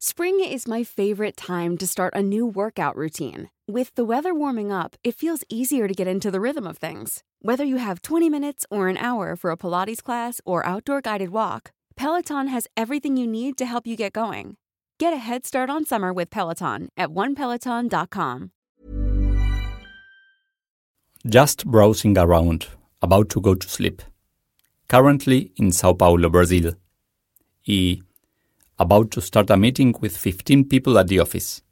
[0.00, 3.50] Spring is my favorite time to start a new workout routine.
[3.66, 7.24] With the weather warming up, it feels easier to get into the rhythm of things.
[7.42, 11.30] Whether you have 20 minutes or an hour for a Pilates class or outdoor guided
[11.30, 14.56] walk, Peloton has everything you need to help you get going.
[15.00, 18.52] Get a head start on summer with Peloton at onepeloton.com.
[21.26, 22.68] Just browsing around,
[23.02, 24.00] about to go to sleep.
[24.86, 26.74] Currently in Sao Paulo, Brazil.
[27.66, 28.00] Y
[28.78, 31.62] about to start a meeting with 15 people at the office.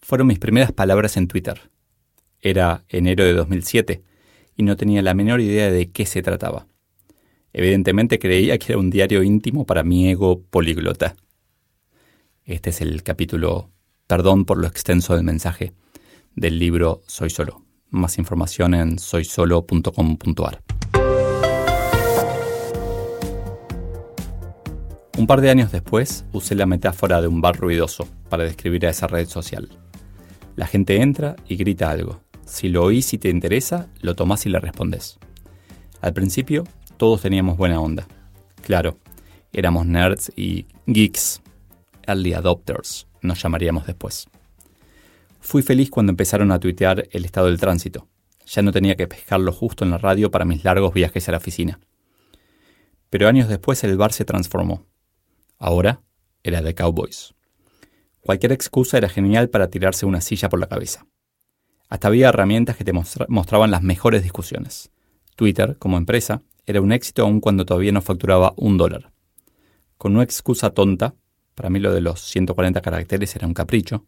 [0.00, 1.70] Fueron mis primeras palabras en Twitter.
[2.40, 4.02] Era enero de 2007
[4.56, 6.66] y no tenía la menor idea de qué se trataba.
[7.52, 11.16] Evidentemente creía que era un diario íntimo para mi ego políglota.
[12.44, 13.70] Este es el capítulo
[14.06, 15.72] Perdón por lo extenso del mensaje
[16.34, 17.64] del libro Soy Solo.
[17.90, 20.69] Más información en soysolo.com.ar.
[25.20, 28.88] Un par de años después usé la metáfora de un bar ruidoso para describir a
[28.88, 29.68] esa red social.
[30.56, 32.22] La gente entra y grita algo.
[32.46, 35.18] Si lo oís y te interesa, lo tomás y le respondes.
[36.00, 36.64] Al principio,
[36.96, 38.08] todos teníamos buena onda.
[38.62, 38.96] Claro,
[39.52, 41.42] éramos nerds y geeks,
[42.06, 44.26] early adopters, nos llamaríamos después.
[45.38, 48.08] Fui feliz cuando empezaron a tuitear el estado del tránsito.
[48.46, 51.38] Ya no tenía que pescarlo justo en la radio para mis largos viajes a la
[51.38, 51.78] oficina.
[53.10, 54.86] Pero años después el bar se transformó.
[55.60, 56.00] Ahora
[56.42, 57.34] era de Cowboys.
[58.22, 61.06] Cualquier excusa era genial para tirarse una silla por la cabeza.
[61.90, 64.90] Hasta había herramientas que te mostraban las mejores discusiones.
[65.36, 69.12] Twitter, como empresa, era un éxito aun cuando todavía no facturaba un dólar.
[69.98, 71.14] Con una excusa tonta,
[71.54, 74.06] para mí lo de los 140 caracteres era un capricho,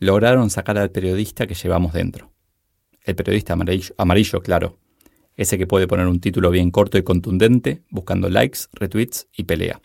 [0.00, 2.32] lograron sacar al periodista que llevamos dentro.
[3.04, 4.78] El periodista amarillo, amarillo, claro,
[5.36, 9.80] ese que puede poner un título bien corto y contundente, buscando likes, retweets y pelea.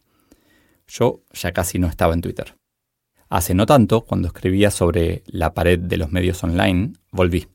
[0.88, 2.56] Yo ya casi no estaba en Twitter.
[3.30, 7.48] Hace no tanto, cuando escribía sobre la pared de los medios online, volví.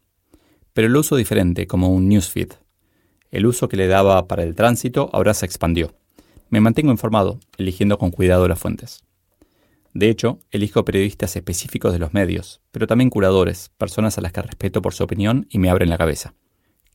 [0.74, 2.52] Pero lo uso diferente, como un newsfeed.
[3.30, 5.95] El uso que le daba para el tránsito ahora se expandió.
[6.51, 9.02] Me mantengo informado, eligiendo con cuidado las fuentes.
[9.95, 14.42] De hecho, elijo periodistas específicos de los medios, pero también curadores, personas a las que
[14.42, 16.35] respeto por su opinión y me abren la cabeza.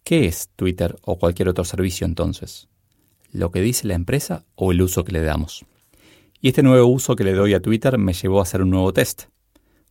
[0.03, 2.69] ¿Qué es Twitter o cualquier otro servicio entonces?
[3.31, 5.65] ¿Lo que dice la empresa o el uso que le damos?
[6.39, 8.93] Y este nuevo uso que le doy a Twitter me llevó a hacer un nuevo
[8.93, 9.23] test.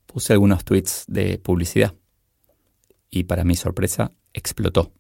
[0.07, 1.95] Puse algunos tweets de publicidad.
[3.11, 4.93] Y para mi sorpresa, explotó.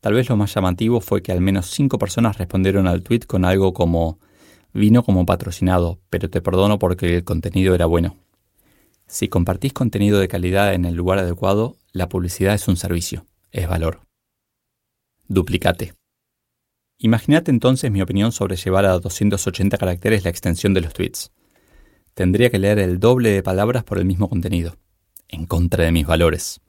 [0.00, 3.44] Tal vez lo más llamativo fue que al menos cinco personas respondieron al tweet con
[3.44, 4.20] algo como
[4.72, 8.16] vino como patrocinado, pero te perdono porque el contenido era bueno.
[9.08, 13.68] Si compartís contenido de calidad en el lugar adecuado, la publicidad es un servicio, es
[13.68, 14.00] valor.
[15.28, 15.94] Duplicate.
[16.98, 21.30] Imagínate entonces mi opinión sobre llevar a 280 caracteres la extensión de los tweets.
[22.14, 24.76] Tendría que leer el doble de palabras por el mismo contenido,
[25.28, 26.62] en contra de mis valores.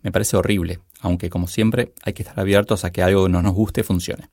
[0.00, 3.40] Me parece horrible, aunque como siempre hay que estar abiertos a que algo que no
[3.40, 4.30] nos guste funcione.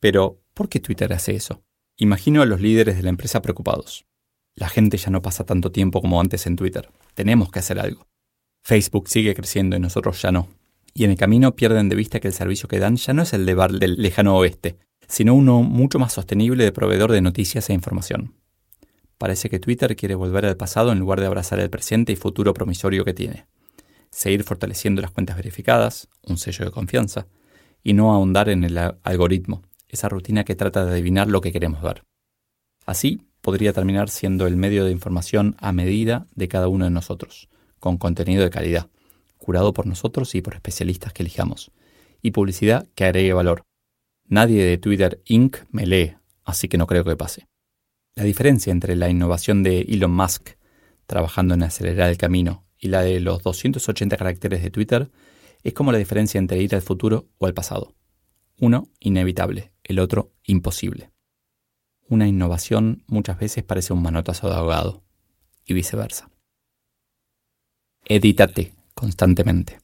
[0.00, 1.62] Pero, ¿por qué Twitter hace eso?
[1.96, 4.04] Imagino a los líderes de la empresa preocupados.
[4.56, 6.90] La gente ya no pasa tanto tiempo como antes en Twitter.
[7.14, 8.08] Tenemos que hacer algo.
[8.64, 10.48] Facebook sigue creciendo y nosotros ya no
[10.96, 13.34] y en el camino pierden de vista que el servicio que dan ya no es
[13.34, 17.68] el de bar del lejano oeste, sino uno mucho más sostenible de proveedor de noticias
[17.68, 18.32] e información.
[19.18, 22.54] Parece que Twitter quiere volver al pasado en lugar de abrazar el presente y futuro
[22.54, 23.44] promisorio que tiene.
[24.10, 27.26] Seguir fortaleciendo las cuentas verificadas, un sello de confianza,
[27.82, 31.82] y no ahondar en el algoritmo, esa rutina que trata de adivinar lo que queremos
[31.82, 32.04] ver.
[32.86, 37.50] Así podría terminar siendo el medio de información a medida de cada uno de nosotros,
[37.80, 38.88] con contenido de calidad,
[39.38, 41.72] curado por nosotros y por especialistas que elijamos,
[42.22, 43.62] y publicidad que agregue valor.
[44.24, 45.58] Nadie de Twitter Inc.
[45.70, 47.46] me lee, así que no creo que pase.
[48.14, 50.50] La diferencia entre la innovación de Elon Musk,
[51.06, 55.10] trabajando en acelerar el camino, y la de los 280 caracteres de Twitter,
[55.62, 57.94] es como la diferencia entre ir al futuro o al pasado.
[58.58, 61.10] Uno, inevitable, el otro, imposible.
[62.08, 65.04] Una innovación muchas veces parece un manotazo de ahogado,
[65.64, 66.30] y viceversa.
[68.04, 69.78] Edítate constantemente.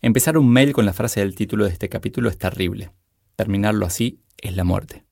[0.00, 2.90] Empezar un mail con la frase del título de este capítulo es terrible.
[3.36, 5.04] Terminarlo así es la muerte.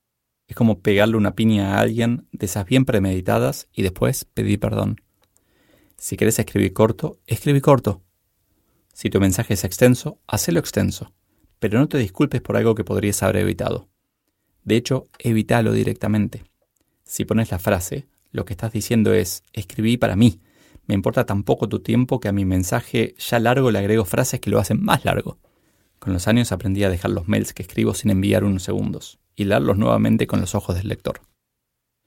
[0.48, 5.00] Es como pegarle una piña a alguien de esas bien premeditadas y después pedir perdón.
[5.98, 8.02] Si quieres escribir corto, escribí corto.
[8.92, 11.12] Si tu mensaje es extenso, hacelo extenso,
[11.58, 13.88] pero no te disculpes por algo que podrías haber evitado.
[14.64, 16.44] De hecho, evítalo directamente.
[17.04, 20.40] Si pones la frase, lo que estás diciendo es, escribí para mí,
[20.86, 24.40] me importa tan poco tu tiempo que a mi mensaje ya largo le agrego frases
[24.40, 25.38] que lo hacen más largo.
[25.98, 29.44] Con los años aprendí a dejar los mails que escribo sin enviar unos segundos y
[29.44, 31.20] leerlos nuevamente con los ojos del lector.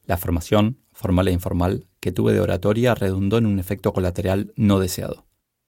[0.05, 4.79] La formación, formal e informal, que tuve de oratoria redundó en un efecto colateral no
[4.79, 5.25] deseado.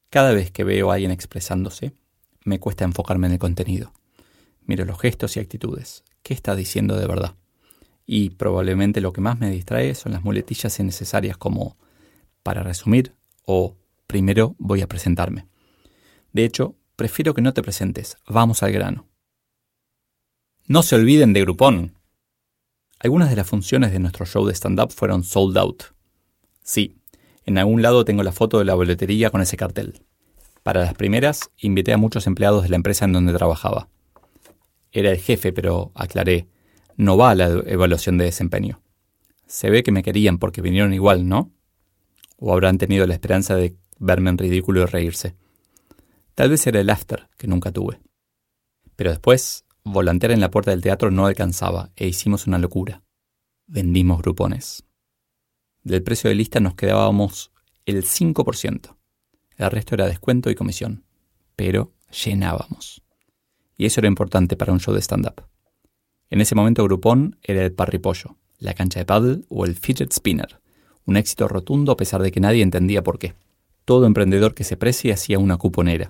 [0.09, 1.93] Cada vez que veo a alguien expresándose,
[2.43, 3.93] me cuesta enfocarme en el contenido.
[4.65, 6.03] Miro los gestos y actitudes.
[6.23, 7.35] ¿Qué está diciendo de verdad?
[8.05, 11.77] Y probablemente lo que más me distrae son las muletillas innecesarias como
[12.43, 13.15] para resumir
[13.45, 13.77] o
[14.07, 15.47] primero voy a presentarme.
[16.33, 19.07] De hecho, prefiero que no te presentes, vamos al grano.
[20.67, 21.95] No se olviden de Groupon.
[22.99, 25.83] Algunas de las funciones de nuestro show de stand-up fueron sold out.
[26.63, 27.01] Sí,
[27.45, 30.05] en algún lado tengo la foto de la boletería con ese cartel.
[30.63, 33.89] Para las primeras, invité a muchos empleados de la empresa en donde trabajaba.
[34.91, 36.47] Era el jefe, pero aclaré,
[36.97, 38.81] no va a la evaluación de desempeño.
[39.47, 41.51] Se ve que me querían porque vinieron igual, ¿no?
[42.43, 45.35] O habrán tenido la esperanza de verme en ridículo y reírse.
[46.33, 48.01] Tal vez era el after, que nunca tuve.
[48.95, 53.03] Pero después, volantear en la puerta del teatro no alcanzaba e hicimos una locura.
[53.67, 54.83] Vendimos grupones.
[55.83, 57.51] Del precio de lista nos quedábamos
[57.85, 58.97] el 5%.
[59.57, 61.05] El resto era descuento y comisión.
[61.55, 61.93] Pero
[62.25, 63.03] llenábamos.
[63.77, 65.43] Y eso era importante para un show de stand-up.
[66.31, 70.60] En ese momento Groupon era el parripollo, la cancha de paddle o el fidget spinner.
[71.11, 73.33] Un éxito rotundo a pesar de que nadie entendía por qué.
[73.83, 76.09] Todo emprendedor que se precie hacía una cuponera.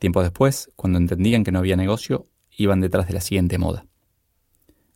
[0.00, 3.84] Tiempo después, cuando entendían que no había negocio, iban detrás de la siguiente moda.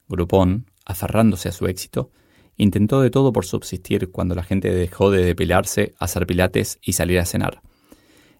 [0.09, 2.11] Groupon, aferrándose a su éxito,
[2.57, 7.19] intentó de todo por subsistir cuando la gente dejó de depilarse, hacer pilates y salir
[7.19, 7.61] a cenar.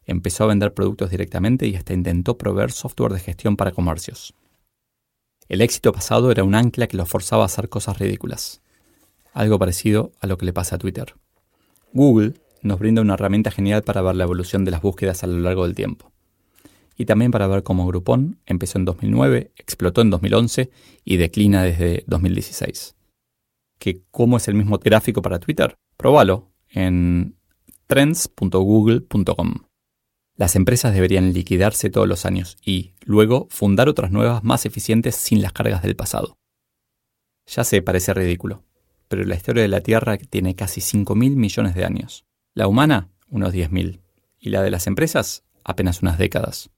[0.07, 4.33] Empezó a vender productos directamente y hasta intentó proveer software de gestión para comercios.
[5.51, 8.63] El éxito pasado era un ancla que lo forzaba a hacer cosas ridículas.
[9.37, 11.15] Algo parecido a lo que le pasa a Twitter.
[11.93, 15.39] Google nos brinda una herramienta genial para ver la evolución de las búsquedas a lo
[15.39, 16.11] largo del tiempo
[16.97, 20.71] y también para ver cómo Groupon empezó en 2009, explotó en 2011
[21.05, 22.97] y declina desde 2016.
[23.79, 25.77] ¿Que ¿Cómo es el mismo gráfico para Twitter?
[25.97, 27.37] Próbalo en
[27.87, 29.55] trends.google.com.
[30.37, 35.43] Las empresas deberían liquidarse todos los años y, luego, fundar otras nuevas más eficientes sin
[35.43, 36.37] las cargas del pasado.
[37.47, 38.65] Ya sé, parece ridículo,
[39.09, 42.25] pero la historia de la Tierra tiene casi 5.000 millones de años.
[42.55, 44.01] La humana, unos 10.000.
[44.39, 46.71] Y la de las empresas, apenas unas décadas.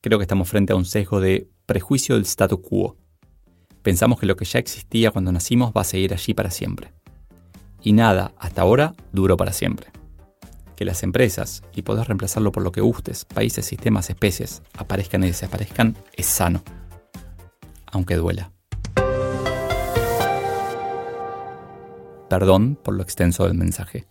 [0.00, 2.96] Creo que estamos frente a un sesgo de prejuicio del status quo.
[3.82, 6.92] Pensamos que lo que ya existía cuando nacimos va a seguir allí para siempre.
[7.82, 9.88] Y nada, hasta ahora, duró para siempre.
[10.76, 15.28] Que las empresas, y podés reemplazarlo por lo que gustes, países, sistemas, especies, aparezcan y
[15.28, 16.62] desaparezcan, es sano.
[17.86, 18.52] Aunque duela.
[22.32, 24.06] Perdón por lo extenso del mensaje.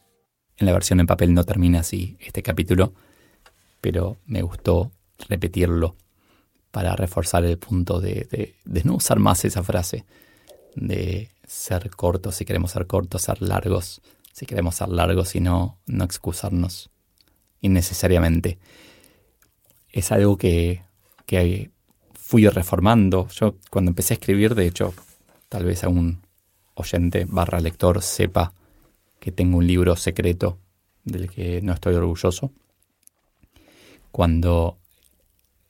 [0.55, 2.93] En la versión en papel no termina así este capítulo,
[3.81, 4.91] pero me gustó
[5.27, 5.95] repetirlo
[6.69, 8.53] para reforzar el punto de,
[8.83, 10.05] no usar más esa frase
[10.75, 14.03] de ser cortos si queremos ser cortos, ser largos
[14.33, 16.91] si queremos ser largos y no, no excusarnos
[17.59, 18.59] innecesariamente.
[19.89, 20.83] Es algo que,
[21.25, 21.71] que
[22.13, 23.27] fui reformando.
[23.29, 24.93] Yo cuando empecé a escribir, de hecho,
[25.49, 26.21] tal vez algún
[26.75, 28.53] oyente barra lector sepa
[29.19, 30.57] que tengo un libro secreto
[31.03, 32.51] del que no estoy orgulloso.
[34.11, 34.77] Cuando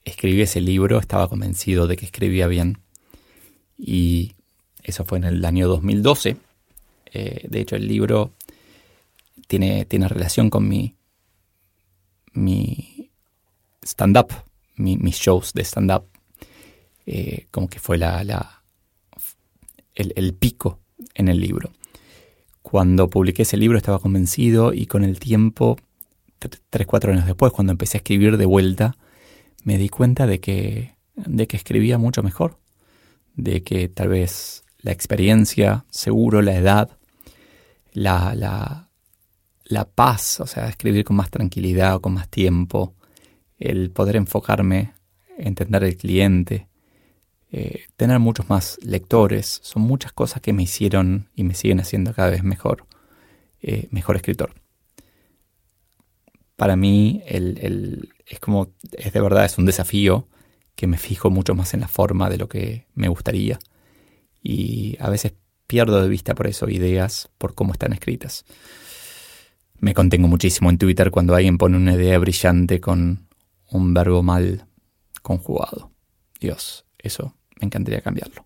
[0.04, 2.78] escribí ese libro estaba convencido de que escribía bien.
[3.78, 4.32] Y
[4.82, 6.36] eso fue en el año 2012.
[7.12, 8.32] Eh, de hecho, el libro
[9.46, 10.96] tiene, tiene relación con mi,
[12.32, 13.10] mi
[13.82, 14.32] stand-up,
[14.76, 16.06] mis shows de stand-up.
[17.04, 18.62] Eh, como que fue la, la
[19.94, 20.81] el, el pico
[21.14, 21.72] en el libro.
[22.62, 25.76] Cuando publiqué ese libro estaba convencido y con el tiempo,
[26.70, 28.96] tres, cuatro años después, cuando empecé a escribir de vuelta,
[29.64, 32.58] me di cuenta de que, de que escribía mucho mejor,
[33.34, 36.90] de que tal vez la experiencia, seguro la edad,
[37.92, 38.88] la, la,
[39.64, 42.94] la paz, o sea, escribir con más tranquilidad, con más tiempo,
[43.58, 44.94] el poder enfocarme,
[45.38, 46.68] entender el cliente,
[47.54, 52.14] eh, tener muchos más lectores, son muchas cosas que me hicieron y me siguen haciendo
[52.14, 52.86] cada vez mejor,
[53.60, 54.54] eh, mejor escritor.
[56.56, 60.28] Para mí el, es como, es de verdad, es un desafío
[60.74, 63.58] que me fijo mucho más en la forma de lo que me gustaría.
[64.42, 65.34] Y a veces
[65.66, 68.46] pierdo de vista por eso ideas, por cómo están escritas.
[69.78, 73.28] Me contengo muchísimo en Twitter cuando alguien pone una idea brillante con
[73.68, 74.66] un verbo mal
[75.20, 75.90] conjugado.
[76.40, 78.44] Dios, eso me encantaría cambiarlo.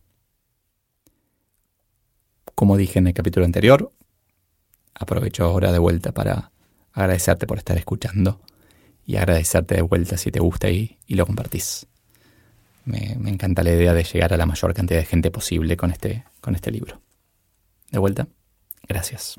[2.55, 3.93] Como dije en el capítulo anterior,
[4.95, 6.53] aprovecho ahora de vuelta para
[6.93, 8.41] agradecerte por estar escuchando
[9.05, 11.87] y agradecerte de vuelta si te gusta y, lo compartís.
[12.85, 16.25] Me, encanta la idea de llegar a la mayor cantidad de gente posible con este,
[16.41, 17.01] con este libro.
[17.91, 18.29] De vuelta,
[18.89, 19.37] Gracias.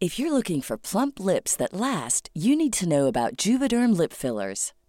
[0.00, 4.12] If you're looking for plump lips that last, you need to know about Juvederm lip
[4.12, 4.72] fillers.